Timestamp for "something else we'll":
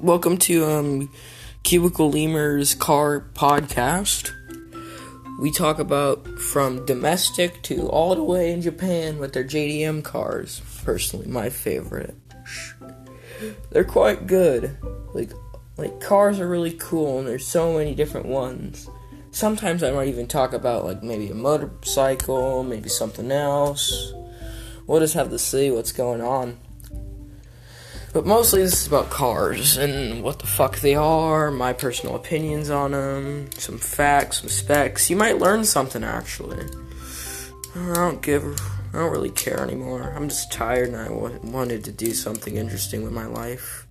22.88-25.00